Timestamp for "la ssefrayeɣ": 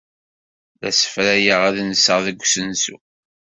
0.81-1.61